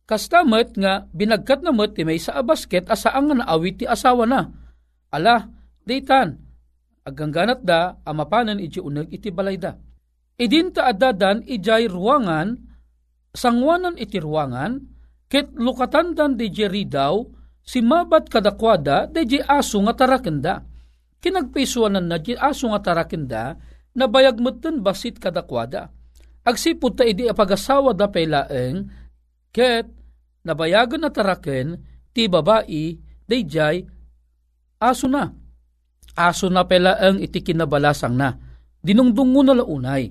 kastamet 0.05 0.77
nga 0.77 1.09
binagkat 1.11 1.65
na 1.65 1.73
met 1.73 1.97
ti 1.97 2.05
may 2.05 2.21
sa 2.21 2.45
basket 2.45 2.87
asaang 2.93 3.33
nga 3.33 3.37
naawit 3.43 3.83
ti 3.83 3.89
asawa 3.89 4.29
na. 4.29 4.47
Ala, 5.11 5.49
daytan, 5.83 6.39
agangganat 7.03 7.65
da 7.65 7.99
amapanan 8.07 8.63
iti 8.63 8.79
uneg 8.79 9.11
iti 9.11 9.33
balay 9.35 9.59
da 9.59 9.75
idinta 10.43 10.89
adadan 10.91 11.45
ijay 11.47 11.87
ruangan, 11.87 12.59
sangwanan 13.33 13.97
iti 13.97 14.21
ruangan, 14.21 14.79
ket 15.29 15.53
lukatandan 15.57 16.37
di 16.37 16.53
jeri 16.53 16.85
daw, 16.85 17.25
si 17.65 17.81
mabat 17.81 18.29
kadakwada 18.29 19.09
di 19.09 19.41
aso 19.41 19.81
nga 19.85 19.95
tarakenda. 19.97 20.61
Kinagpisuanan 21.23 22.11
na 22.11 22.19
di 22.19 22.35
aso 22.35 22.67
nga 22.69 22.83
tarakenda 22.83 23.55
na 23.95 24.05
bayag 24.11 24.43
mutten 24.43 24.83
basit 24.83 25.23
kadakwada. 25.23 25.89
Agsipod 26.43 26.99
ta 26.99 27.07
idi 27.07 27.31
apagasawa 27.31 27.95
da 27.95 28.11
pelaeng 28.11 28.91
ket 29.55 29.87
nabayagan 30.43 31.07
na 31.07 31.11
taraken 31.15 31.79
ti 32.11 32.27
babae 32.27 32.99
dayjay 33.31 33.87
aso 34.83 35.07
na. 35.07 35.31
Aso 36.19 36.51
na 36.51 36.67
pelaeng 36.67 37.23
iti 37.23 37.39
kinabalasang 37.39 38.19
na. 38.19 38.35
Dinungdungo 38.83 39.47
na 39.47 39.55
launay. 39.63 40.11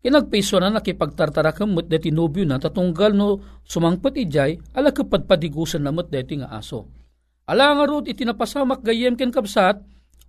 Kinagpiso 0.00 0.56
na 0.56 0.72
nakipagtartarakam 0.72 1.76
mo't 1.76 1.84
deti 1.84 2.08
nobyo 2.08 2.48
na 2.48 2.56
tatunggal 2.56 3.12
no 3.12 3.60
sumangpat 3.68 4.16
ijay 4.16 4.56
ala 4.72 4.96
kapadpadigusan 4.96 5.84
na 5.84 5.92
mo't 5.92 6.08
deti 6.08 6.40
nga 6.40 6.56
aso. 6.56 6.88
Ala 7.44 7.76
nga 7.76 7.84
rod 7.84 8.08
iti 8.08 8.24
napasamak 8.24 8.80
gayem 8.80 9.12
ken 9.12 9.28
kapsat, 9.28 9.76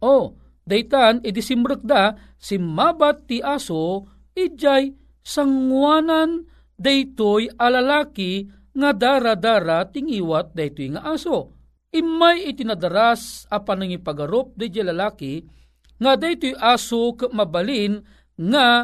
o 0.03 0.11
oh, 0.11 0.25
daytan 0.67 1.23
iti 1.23 1.39
simrek 1.39 1.87
da 1.87 2.17
simabat 2.35 3.31
ti 3.31 3.39
aso 3.39 4.03
ijay 4.35 4.91
sangwanan 5.23 6.43
daytoy 6.75 7.47
alalaki 7.55 8.49
nga 8.75 8.91
dara-dara 8.91 9.87
tingiwat 9.87 10.51
daytoy 10.51 10.99
nga 10.99 11.15
aso. 11.15 11.55
Imay 11.95 12.51
itinadaras 12.51 13.47
apan 13.47 13.87
pagarup 14.03 14.51
dayjay 14.59 14.83
lalaki 14.83 15.47
nga 15.95 16.19
daytoy 16.19 16.59
aso 16.59 17.15
mabalin 17.31 18.03
nga 18.35 18.83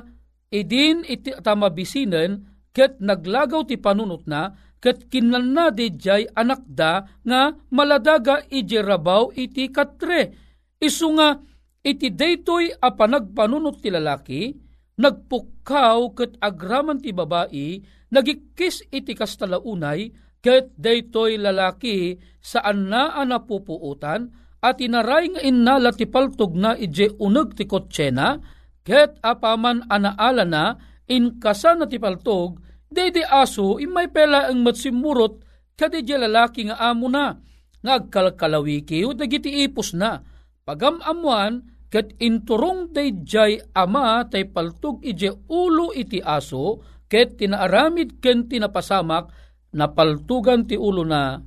idin 0.53 1.03
iti 1.03 1.35
tamabisinan 1.43 2.45
ket 2.71 3.01
naglagaw 3.01 3.65
ti 3.65 3.75
panunot 3.75 4.29
na 4.29 4.53
ket 4.77 5.09
kinlan 5.09 5.51
na 5.57 5.73
jay 5.73 6.29
anak 6.37 6.61
da 6.69 7.03
nga 7.25 7.57
maladaga 7.73 8.45
iti 8.47 8.77
rabaw 8.77 9.33
iti 9.33 9.73
katre. 9.73 10.37
Isu 10.77 11.07
nga 11.17 11.41
iti 11.81 12.13
daytoy 12.13 12.69
a 12.77 12.93
panagpanunot 12.93 13.81
ti 13.81 13.89
lalaki 13.89 14.53
nagpukaw 14.97 16.13
ket 16.13 16.37
agraman 16.41 17.01
ti 17.01 17.13
babae 17.13 17.81
nagikis 18.13 18.85
iti 18.93 19.13
kastalaunay 19.17 20.13
ket 20.41 20.73
daytoy 20.77 21.41
lalaki 21.41 22.17
saan 22.37 22.89
na 22.89 23.17
anapupuutan 23.17 24.29
at 24.61 24.81
inaray 24.81 25.33
nga 25.33 25.41
innala 25.45 25.93
ti 25.93 26.09
paltog 26.09 26.57
na 26.57 26.73
ije 26.73 27.13
uneg 27.21 27.53
ti 27.57 27.69
kotsena 27.69 28.37
Ket 28.87 29.19
apaman 29.19 29.83
anaala 29.91 30.47
na 30.47 30.79
in 31.11 31.43
kasan 31.43 31.83
na 31.83 31.91
tipaltog, 31.91 32.63
dede 32.87 33.27
aso 33.27 33.83
imay 33.83 34.07
pela 34.07 34.47
ang 34.47 34.63
matsimurot 34.63 35.43
kadi 35.75 36.07
lalaki 36.07 36.71
nga 36.71 36.79
amo 36.79 37.11
na. 37.11 37.35
Ngagkalkalawiki 37.83 39.03
o 39.03 39.11
dagiti 39.11 39.67
ipos 39.67 39.91
na. 39.91 40.23
Pagamamuan 40.63 41.67
ket 41.91 42.15
inturong 42.19 42.91
jay 43.23 43.59
ama 43.75 44.23
tay 44.27 44.47
paltog 44.47 45.03
ije 45.03 45.35
ulo 45.47 45.91
iti 45.91 46.23
aso 46.23 46.79
ket 47.07 47.39
tinaaramid 47.39 48.19
ken 48.23 48.47
tinapasamak 48.47 49.31
na 49.75 49.91
paltugan 49.91 50.67
ti 50.67 50.75
ulo 50.75 51.07
na 51.07 51.39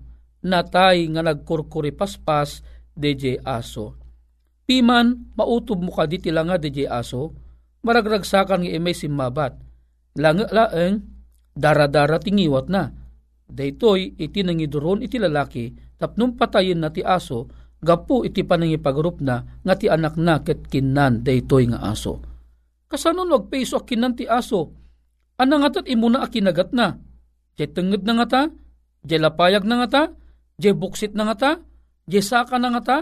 natay 0.44 1.08
nga 1.12 1.20
nagkurkuri 1.20 1.92
paspas 1.92 2.64
deje 2.96 3.36
aso. 3.44 3.99
Piman, 4.70 5.34
mautob 5.34 5.82
mo 5.82 5.90
ka 5.90 6.06
di 6.06 6.22
tilanga 6.22 6.54
di 6.54 6.86
aso, 6.86 7.34
maragragsakan 7.82 8.62
nga 8.62 8.70
imay 8.70 8.94
simmabat. 8.94 9.58
Langa 10.14 10.46
laeng, 10.46 11.02
dara-dara 11.58 12.22
tingiwat 12.22 12.70
na. 12.70 12.86
Daytoy 13.50 14.14
iti 14.14 14.46
nangiduron 14.46 15.02
iti 15.02 15.18
lalaki, 15.18 15.74
tapnong 15.98 16.38
patayin 16.38 16.78
na 16.78 16.94
ti 16.94 17.02
aso, 17.02 17.50
gapu 17.82 18.22
iti 18.22 18.46
panangipagrup 18.46 19.18
na 19.18 19.42
nga 19.42 19.74
ti 19.74 19.90
anak 19.90 20.14
na 20.14 20.38
ket 20.46 20.70
kinan 20.70 21.26
daytoy 21.26 21.66
nga 21.66 21.90
aso. 21.90 22.22
Kasanon 22.86 23.26
wag 23.26 23.50
peso 23.50 23.82
kinan 23.82 24.14
ti 24.14 24.30
aso, 24.30 24.70
anang 25.34 25.66
atat 25.66 25.90
imuna 25.90 26.22
akinagat 26.22 26.70
na. 26.70 26.94
Jay 27.58 27.66
tenged 27.66 28.06
na 28.06 28.22
nga 28.22 28.26
ta, 28.30 28.42
jay 29.02 29.18
lapayag 29.18 29.66
na 29.66 29.82
nga 29.82 29.88
ta, 29.90 30.02
jay 30.62 30.70
buksit 30.70 31.18
na 31.18 31.26
nga 31.26 31.34
ta, 31.34 31.50
jay 32.06 32.22
saka 32.22 32.54
na 32.62 32.70
nga 32.78 32.82
ta, 32.86 32.98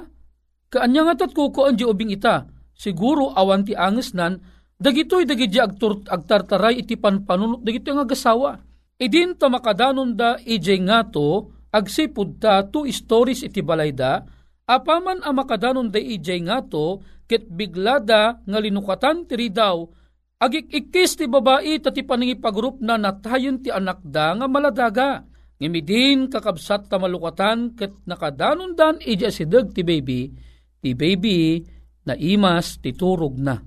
Kaanya 0.69 1.09
nga 1.09 1.25
tat 1.25 1.33
kuko 1.33 1.65
ang 1.65 1.81
ubing 1.81 2.13
ita, 2.13 2.45
siguro 2.77 3.33
awan 3.33 3.65
ti 3.65 3.73
anges 3.73 4.13
nan, 4.13 4.37
dagitoy 4.77 5.25
dagiti 5.25 5.57
agtartaray 5.57 6.85
iti 6.85 7.01
panpanunot, 7.01 7.65
dagitoy 7.65 7.97
nga 7.97 8.05
gasawa. 8.05 8.61
Idin 9.01 9.33
ta 9.39 9.49
makadanon 9.49 10.13
da 10.13 10.37
ije 10.45 10.77
nga 10.85 11.09
to, 11.09 11.49
agsipud 11.73 12.37
ta 12.37 12.69
two 12.69 12.85
stories 12.93 13.47
iti 13.47 13.65
balayda, 13.65 14.29
apaman 14.69 15.25
ang 15.25 15.41
makadanon 15.41 15.89
da 15.89 15.97
ije 15.97 16.37
nga 16.45 16.61
to, 16.61 17.01
ket 17.25 17.49
biglada 17.49 18.41
nga 18.45 18.59
linukatan 18.61 19.25
tiri 19.25 19.49
daw, 19.49 19.89
agikikis 20.37 21.17
ti 21.17 21.25
babae 21.25 21.81
ta 21.81 21.89
ti 21.89 22.05
paningipagrup 22.05 22.85
na 22.85 23.01
natayon 23.01 23.65
ti 23.65 23.73
anak 23.73 24.05
da 24.05 24.37
nga 24.37 24.45
maladaga. 24.45 25.25
Ngimidin 25.59 26.31
kakabsat 26.31 26.87
ta 26.87 27.01
malukatan 27.01 27.75
ket 27.75 28.05
nakadanon 28.05 28.77
dan 28.77 29.01
ija 29.03 29.33
sideg 29.33 29.75
ti 29.75 29.83
baby, 29.83 30.31
ti 30.79 30.95
baby 30.95 31.63
na 32.07 32.15
imas 32.17 32.81
ti 32.81 32.95
turog 32.95 33.37
na. 33.37 33.59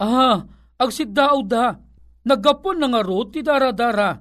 Ah, 0.00 0.42
agsiddaw 0.80 1.38
da, 1.46 1.78
naggapon 2.26 2.82
na 2.82 2.90
nga 2.90 3.00
rot 3.04 3.36
ti 3.36 3.40
dara-dara. 3.44 4.18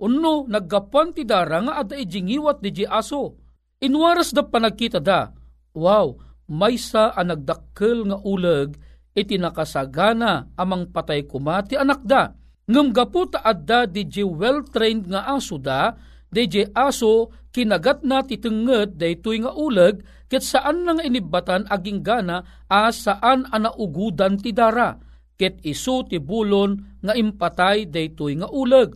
Unno, 0.00 0.48
naggapon 0.48 1.12
ti 1.12 1.28
dara 1.28 1.60
nga 1.60 1.84
ada 1.84 1.94
ijingiwat 1.94 2.64
di 2.64 2.88
aso. 2.88 3.36
Inwaras 3.80 4.32
da 4.32 4.44
panagkita 4.44 5.00
da, 5.00 5.32
wow, 5.76 6.16
maysa 6.48 7.12
ang 7.16 7.32
nagdakkel 7.32 8.08
nga 8.08 8.18
uleg 8.24 8.76
iti 9.16 9.36
nakasagana 9.36 10.52
amang 10.56 10.88
patay 10.88 11.24
kuma 11.24 11.64
ti 11.64 11.76
anak 11.76 12.04
da. 12.04 12.32
Ngam 12.70 12.94
gapu 12.94 13.26
ta 13.26 13.42
adda 13.42 13.88
di 13.90 14.06
well-trained 14.22 15.10
nga 15.10 15.26
aso 15.34 15.58
da, 15.58 15.90
di 16.30 16.46
aso 16.72 17.34
kinagat 17.50 18.06
na 18.06 18.22
titenged 18.22 18.96
daytoy 18.96 19.42
nga 19.42 19.52
uleg 19.54 20.00
ket 20.30 20.46
saan 20.46 20.86
nang 20.86 21.02
inibatan 21.02 21.66
aging 21.66 22.06
gana 22.06 22.46
a 22.70 22.94
saan 22.94 23.50
anaugudan 23.50 24.38
ti 24.38 24.54
dara 24.54 24.94
ket 25.34 25.58
isu 25.66 26.06
ti 26.06 26.22
bulon 26.22 27.02
nga 27.02 27.18
impatay 27.18 27.90
daytoy 27.90 28.38
nga 28.38 28.46
uleg 28.46 28.94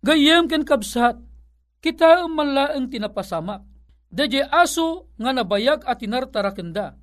gayem 0.00 0.48
ken 0.48 0.64
kabsat 0.64 1.20
kita 1.84 2.24
manlaeng 2.28 2.88
tinapasamak 2.88 3.70
Deje 4.10 4.42
aso 4.42 5.06
nga 5.22 5.30
nabayag 5.30 5.86
at 5.86 6.02
tinartarakenda. 6.02 6.98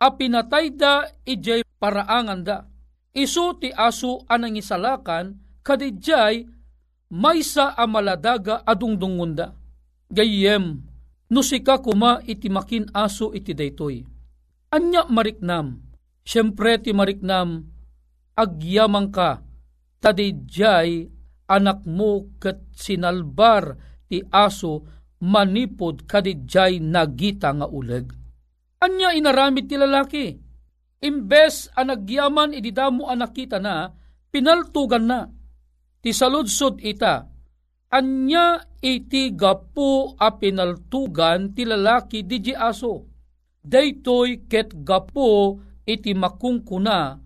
A 0.00 0.08
pinatay 0.16 0.72
da. 0.72 1.04
Ijay 1.28 1.60
paraangan 1.76 2.40
da. 2.40 2.64
Isu 3.12 3.60
ti 3.60 3.68
aso 3.76 4.24
anang 4.24 4.56
isalakan 4.56 5.36
kadijay 5.60 6.48
maysa 7.10 7.76
amaladaga 7.78 8.62
adungdungunda 8.66 9.54
Gayem, 10.06 10.86
no 11.34 11.42
sika 11.42 11.82
kuma 11.82 12.22
iti 12.22 12.46
makin 12.46 12.86
aso 12.94 13.34
iti 13.34 13.50
daytoy. 13.50 14.06
Anya 14.70 15.02
mariknam, 15.10 15.82
siyempre 16.22 16.78
ti 16.78 16.94
mariknam, 16.94 17.66
agyamang 18.38 19.10
ka, 19.10 19.42
tadijay 19.98 21.10
anak 21.50 21.82
mo 21.86 22.30
kat 22.38 22.62
sinalbar 22.70 23.74
ti 24.06 24.22
aso 24.30 24.86
manipod 25.22 26.06
kadijay 26.06 26.78
nagita 26.78 27.50
nga 27.50 27.66
uleg. 27.66 28.06
Anya 28.78 29.10
inaramid 29.10 29.66
ti 29.66 29.74
lalaki, 29.74 30.38
imbes 31.02 31.66
anagyaman 31.74 32.54
ididamo 32.54 33.10
anak 33.10 33.34
kita 33.34 33.58
na, 33.58 33.90
pinaltugan 34.30 35.10
na. 35.10 35.26
Ti 36.06 36.14
saludsod 36.14 36.78
ita, 36.86 37.26
anya 37.90 38.62
iti 38.78 39.34
gapu 39.34 40.14
a 40.14 40.38
pinaltugan 40.38 41.50
ti 41.50 41.66
lalaki 41.66 42.22
di 42.22 42.54
aso. 42.54 43.10
Daytoy 43.66 44.46
ket 44.46 44.86
gapu 44.86 45.58
iti 45.82 46.14
makungkuna 46.14 47.18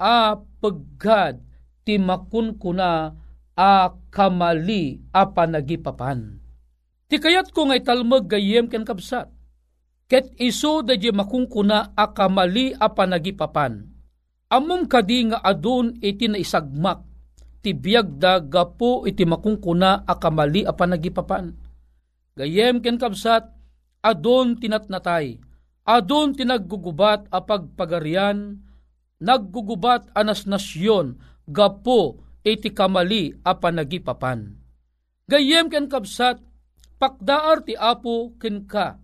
a 0.00 0.16
peggad 0.32 1.44
ti 1.84 2.00
makunkuna 2.00 3.12
a 3.52 3.72
kamali 4.08 5.12
a 5.12 5.28
panagipapan. 5.28 6.40
Ti 7.12 7.20
kayat 7.20 7.52
ko 7.52 7.68
nga 7.68 7.76
italmag 7.76 8.32
gayem 8.32 8.64
ken 8.64 8.88
kabsat. 8.88 9.28
Ket 10.08 10.32
iso 10.40 10.80
da 10.80 10.96
di 10.96 11.12
makungkuna 11.12 11.92
a 11.92 12.08
kamali 12.16 12.72
a 12.80 12.88
panagipapan. 12.96 13.92
Amom 14.48 14.88
kadi 14.88 15.28
nga 15.28 15.44
adun 15.44 16.00
iti 16.00 16.32
na 16.32 16.40
isagmak 16.40 17.11
ti 17.62 17.72
biyag 17.72 18.18
da 18.18 18.42
gapo 18.42 19.06
iti 19.06 19.22
makungkuna 19.22 20.02
a 20.04 20.14
kamali 20.18 20.66
a 20.66 20.74
panagipapan. 20.74 21.54
Gayem 22.34 22.82
ken 22.82 22.98
kabsat, 22.98 23.48
adon 24.02 24.58
tinatnatay, 24.58 25.38
adon 25.86 26.34
tinaggugubat 26.34 27.30
a 27.30 27.38
pagpagarian, 27.40 28.58
naggugubat 29.22 30.10
anas 30.12 30.44
nasyon, 30.50 31.16
gapo 31.46 32.18
iti 32.42 32.74
kamali 32.74 33.38
a 33.46 33.54
panagipapan. 33.54 34.58
Gayem 35.30 35.70
ken 35.70 35.86
kabsat, 35.86 36.42
pakdaar 36.98 37.62
ti 37.62 37.78
apo 37.78 38.34
ken 38.42 38.66
ka, 38.66 38.98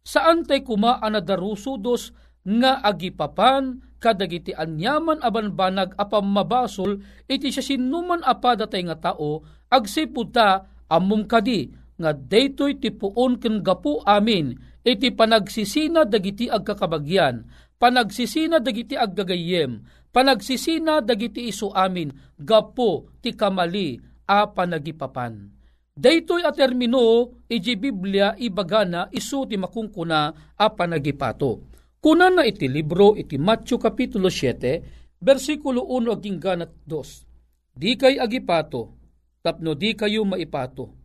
Saan 0.00 0.48
tay 0.48 0.64
kuma 0.64 0.98
anadarusudos 0.98 2.16
nga 2.40 2.80
agipapan 2.80 3.84
kadagiti 4.00 4.56
anyaman 4.56 5.20
aban 5.20 5.52
banag 5.52 5.92
apam 6.00 6.24
mabasol 6.24 7.04
iti 7.28 7.52
siya 7.52 7.76
sinuman 7.76 8.24
apada 8.24 8.64
tay 8.64 8.82
nga 8.88 9.12
tao 9.12 9.44
agsiputa 9.68 10.66
amum 10.88 11.28
kadi 11.28 11.70
nga 12.00 12.16
daytoy 12.16 12.80
ti 12.80 12.90
puon 12.90 13.36
ken 13.36 13.60
gapu 13.60 14.00
amin 14.08 14.56
iti 14.80 15.12
panagsisina 15.12 16.08
dagiti 16.08 16.48
agkakabagyan 16.48 17.44
panagsisina 17.76 18.58
dagiti 18.58 18.96
aggagayem 18.96 19.84
panagsisina 20.10 21.04
dagiti 21.04 21.52
isu 21.52 21.70
amin 21.76 22.10
gapo 22.40 23.12
ti 23.20 23.36
kamali 23.36 24.00
a 24.24 24.48
panagipapan 24.48 25.60
Daytoy 26.00 26.40
a 26.48 26.54
termino 26.56 27.28
iji 27.44 27.76
Biblia 27.76 28.32
ibagana 28.40 29.12
isu 29.12 29.44
ti 29.44 29.60
makungkuna 29.60 30.32
a 30.56 30.66
panagipato. 30.72 31.69
Kuna 32.00 32.32
na 32.32 32.48
iti 32.48 32.64
libro 32.64 33.12
iti 33.12 33.36
Matthew 33.36 33.76
Kapitulo 33.76 34.32
7, 34.32 35.20
versikulo 35.20 35.84
1 35.84 36.16
aging 36.16 36.38
ganat 36.40 36.72
2. 36.88 37.76
Di 37.76 37.92
kay 37.92 38.16
agipato, 38.16 38.96
tapno 39.44 39.76
di 39.76 39.92
kayo 39.92 40.24
maipato. 40.24 40.96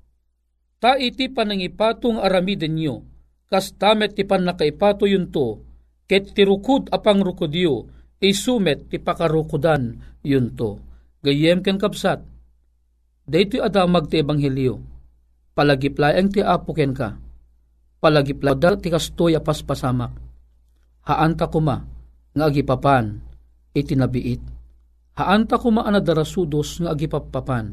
Ta 0.80 0.96
iti 0.96 1.28
panangipatong 1.28 2.24
aramiden 2.24 2.80
nyo, 2.80 3.04
kas 3.52 3.76
tamet 3.76 4.16
ti 4.16 4.24
panakaipato 4.24 5.04
yun 5.04 5.36
to, 5.36 5.68
ket 6.08 6.32
tirukod 6.32 6.88
apang 6.96 7.20
rukodyo, 7.20 7.92
isumet 8.24 8.88
ti 8.88 8.96
pakarukodan 8.96 10.00
yun 10.24 10.56
to. 10.56 10.80
Gayem 11.20 11.60
ken 11.60 11.76
kapsat, 11.76 12.24
daytoy 13.28 13.60
adamag 13.60 14.08
ti 14.08 14.24
ebanghelyo, 14.24 14.80
palagiplayang 15.60 16.32
ti 16.32 16.40
apo 16.40 16.72
ka, 16.72 17.20
palagiplayang 18.00 18.80
ti 18.80 18.88
kastoy 18.88 19.36
apas 19.36 19.60
pasamak, 19.60 20.25
haanta 21.06 21.46
kuma 21.48 21.86
nga 22.36 22.44
agipapan 22.50 23.22
iti 23.72 23.94
nabiit. 23.94 24.42
Haanta 25.16 25.56
kuma 25.62 25.88
anadarasudos 25.88 26.84
nga 26.84 26.92
agipapapan. 26.92 27.72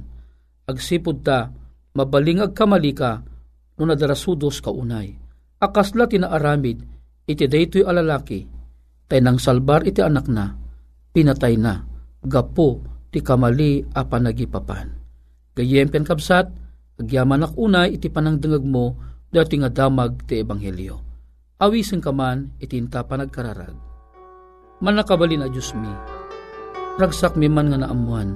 Agsipod 0.68 1.26
ta, 1.26 1.50
mabaling 1.98 2.38
agkamalika 2.38 3.24
no 3.80 3.82
nadarasudos 3.82 4.62
ka 4.62 4.70
unay. 4.70 5.18
Akasla 5.58 6.06
tinaaramid 6.06 6.78
iti 7.26 7.44
daytoy 7.50 7.82
alalaki, 7.82 8.46
tay 9.10 9.18
nang 9.18 9.42
salbar 9.42 9.86
iti 9.86 10.02
anak 10.02 10.26
na, 10.30 10.54
pinatay 11.10 11.54
na, 11.58 11.82
gapo 12.22 12.82
ti 13.10 13.22
kamali 13.22 13.82
a 13.94 14.02
panagipapan. 14.06 14.90
Gayempen 15.54 16.06
kabsat, 16.06 16.46
agyaman 16.98 17.46
unay 17.58 17.98
iti 17.98 18.10
panangdangag 18.10 18.62
mo, 18.66 18.98
dati 19.30 19.58
nga 19.58 19.70
damag 19.70 20.26
ti 20.26 20.42
ebanghelyo 20.42 21.11
awisin 21.62 22.02
ka 22.02 22.10
man 22.10 22.50
itinta 22.58 23.06
panagkararag. 23.06 23.78
Manakabali 24.82 25.38
na 25.38 25.46
Diyos 25.46 25.70
mi, 25.78 25.86
ragsak 26.98 27.38
mi 27.38 27.46
man 27.46 27.70
nga 27.70 27.86
naamuan, 27.86 28.34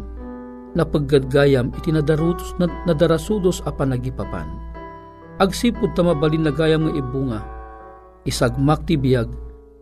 na 0.79 0.87
paggadgayam 0.87 1.75
itinadarutos 1.75 2.55
na, 2.63 2.71
nadarasudos 2.87 3.67
a 3.67 3.75
panagipapan. 3.75 4.47
Agsipod 5.43 5.91
tamabalin 5.99 6.47
na 6.47 6.55
gayam 6.55 6.87
nga 6.87 6.95
ibunga, 6.95 7.41
isagmak 8.23 8.87
ti 8.87 8.95
biyag, 8.95 9.27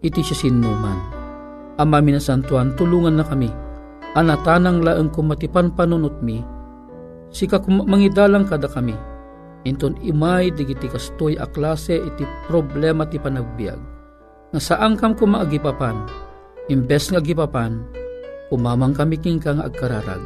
iti 0.00 0.24
siya 0.24 0.48
sinuman. 0.48 0.98
Ama 1.76 2.00
minasantuan, 2.00 2.72
tulungan 2.80 3.20
na 3.20 3.28
kami, 3.28 3.52
anatanang 4.16 4.80
laeng 4.80 5.12
kumatipan 5.12 5.68
panunot 5.76 6.16
mi, 6.24 6.40
sika 7.28 7.60
mangidalang 7.68 8.48
kada 8.48 8.72
kami, 8.72 8.96
Inton 9.64 9.96
imay 10.04 10.52
digiti 10.52 10.92
kastoy 10.92 11.40
a 11.40 11.48
klase 11.48 11.96
iti 11.96 12.24
problema 12.48 13.08
ti 13.08 13.16
panagbiag. 13.16 13.80
Nga 14.52 14.60
saan 14.60 15.00
kam 15.00 15.16
kumaagipapan, 15.16 16.04
imbes 16.68 17.08
nga 17.08 17.18
gipapan, 17.24 17.80
umamang 18.52 18.92
kami 18.92 19.16
king 19.16 19.40
kang 19.40 19.64
agkararag, 19.64 20.20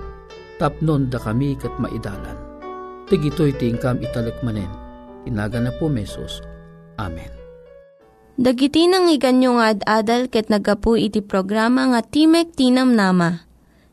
tapnon 0.59 1.07
da 1.07 1.23
kami 1.23 1.55
kat 1.55 1.71
maidalan. 1.79 2.37
Tigitoy 3.07 3.55
tingkam 3.57 4.03
italekmanen, 4.03 4.69
tinaga 5.23 5.63
na 5.63 5.73
po 5.79 5.87
mesos. 5.87 6.43
Amen. 6.99 7.31
Dagiti 8.39 8.87
nang 8.87 9.11
iganyo 9.11 9.59
nga 9.59 9.75
ad-adal 9.75 10.31
ket 10.31 10.47
nagapu 10.47 10.95
iti 10.95 11.19
programa 11.23 11.91
nga 11.91 12.03
Timek 12.07 12.55
Tinam 12.55 12.95
Nama. 12.95 13.43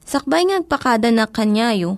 Sakbay 0.05 0.45
ngagpakada 0.45 1.09
na 1.09 1.25
kanyayo, 1.25 1.97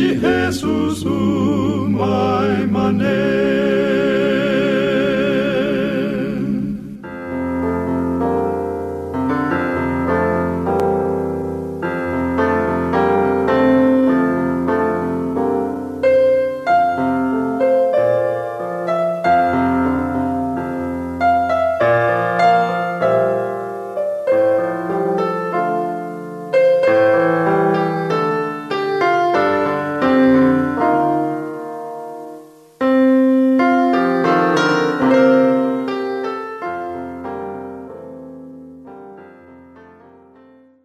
Jesús, 0.21 1.03
my 1.03 2.67
manet. 2.67 3.90